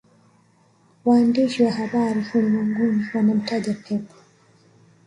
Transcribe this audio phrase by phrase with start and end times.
[1.05, 4.03] Waandishi wa habari ulimwenguni wanamtaja Pep